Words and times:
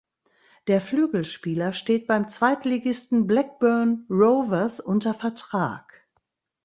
Der 0.65 0.81
Flügelspieler 0.81 1.73
steht 1.73 2.07
beim 2.07 2.27
Zweitligisten 2.27 3.27
Blackburn 3.27 4.07
Rovers 4.09 4.79
unter 4.79 5.13
Vertrag. 5.13 6.07